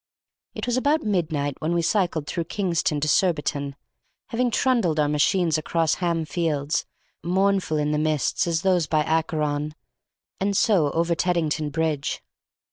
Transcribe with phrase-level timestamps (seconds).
[0.55, 3.75] It was about midnight when we cycled through Kingston to Surbiton,
[4.29, 6.85] having trundled our machines across Ham Fields,
[7.23, 9.75] mournful in the mist as those by Acheron,
[10.39, 12.23] and so over Teddington Bridge.